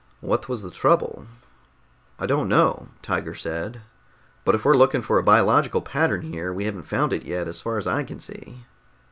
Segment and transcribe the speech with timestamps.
[0.21, 1.27] "What was the trouble?"
[2.17, 3.81] "I don't know," Tiger said,
[4.43, 7.61] "but if we're looking for a biological pattern here, we haven't found it yet as
[7.61, 8.65] far as I can see."